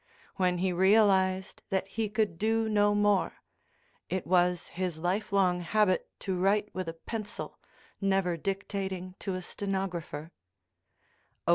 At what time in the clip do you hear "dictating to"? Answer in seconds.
8.35-9.35